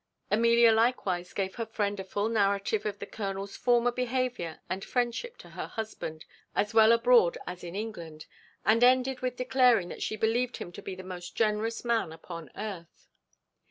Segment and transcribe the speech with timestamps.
[0.31, 5.37] Amelia likewise gave her friend a full narrative of the colonel's former behaviour and friendship
[5.37, 8.25] to her husband, as well abroad as in England;
[8.65, 12.49] and ended with declaring that she believed him to be the most generous man upon
[12.55, 13.09] earth.